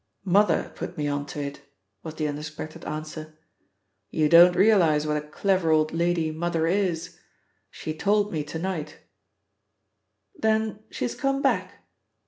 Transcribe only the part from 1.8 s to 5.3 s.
was the unexpected answer. "You don't realise what a